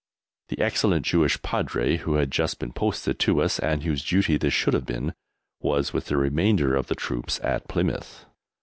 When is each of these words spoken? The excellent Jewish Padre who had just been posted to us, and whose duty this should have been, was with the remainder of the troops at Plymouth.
The 0.49 0.57
excellent 0.57 1.05
Jewish 1.05 1.39
Padre 1.43 1.97
who 1.97 2.15
had 2.15 2.31
just 2.31 2.57
been 2.57 2.73
posted 2.73 3.19
to 3.19 3.39
us, 3.39 3.59
and 3.59 3.83
whose 3.83 4.03
duty 4.03 4.35
this 4.35 4.51
should 4.51 4.73
have 4.73 4.87
been, 4.87 5.13
was 5.59 5.93
with 5.93 6.05
the 6.05 6.17
remainder 6.17 6.75
of 6.75 6.87
the 6.87 6.95
troops 6.95 7.39
at 7.43 7.67
Plymouth. 7.67 8.25